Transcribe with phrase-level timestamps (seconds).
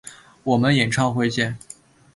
[0.43, 1.59] 我们演唱会见！